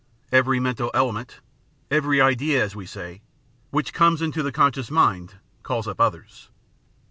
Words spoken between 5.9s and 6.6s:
others.